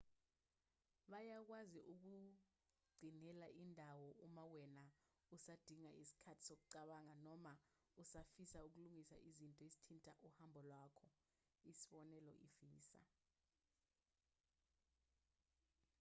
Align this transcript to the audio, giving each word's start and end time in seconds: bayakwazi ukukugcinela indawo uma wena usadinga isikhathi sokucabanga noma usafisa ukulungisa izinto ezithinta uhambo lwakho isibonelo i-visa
bayakwazi 1.11 1.79
ukukugcinela 1.91 3.47
indawo 3.63 4.07
uma 4.27 4.43
wena 4.53 4.83
usadinga 5.35 5.91
isikhathi 6.01 6.43
sokucabanga 6.47 7.15
noma 7.27 7.53
usafisa 8.01 8.57
ukulungisa 8.67 9.15
izinto 9.29 9.61
ezithinta 9.67 10.11
uhambo 10.27 10.59
lwakho 10.67 11.05
isibonelo 11.71 12.31
i-visa 12.47 12.99